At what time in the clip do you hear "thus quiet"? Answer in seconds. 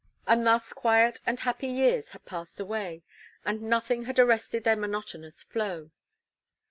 0.47-1.19